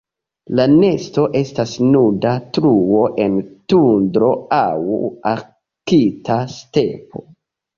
La 0.59 0.63
nesto 0.69 1.25
estas 1.41 1.73
nuda 1.89 2.31
truo 2.57 3.03
en 3.25 3.37
tundro 3.75 4.31
aŭ 4.61 5.03
arkta 5.35 6.41
stepo. 6.57 7.25